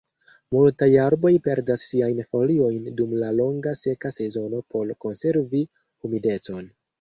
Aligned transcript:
Multaj 0.55 0.87
arboj 1.01 1.33
perdas 1.47 1.83
siajn 1.89 2.21
foliojn 2.31 2.87
dum 3.01 3.13
la 3.25 3.29
longa 3.41 3.75
seka 3.83 4.13
sezono 4.17 4.63
por 4.77 4.95
konservi 5.07 5.63
humidecon. 5.79 6.69